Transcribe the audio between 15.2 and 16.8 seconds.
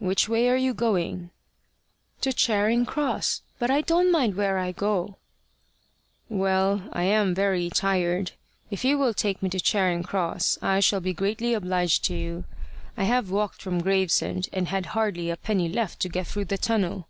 a penny left to get through the